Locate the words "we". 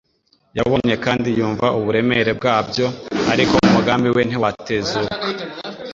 4.15-4.21